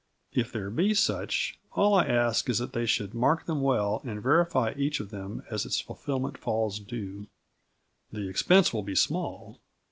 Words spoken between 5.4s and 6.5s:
as its fulfilment